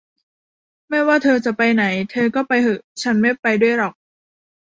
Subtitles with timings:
[0.89, 3.93] ไม่ว่าเธอจะไปไหน เธอก็ไปเหอะ ฉันไม่ไปด้วยหรอก